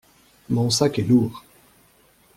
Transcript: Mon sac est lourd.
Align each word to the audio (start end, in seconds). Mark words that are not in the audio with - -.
Mon 0.49 0.71
sac 0.71 0.97
est 0.97 1.03
lourd. 1.03 1.43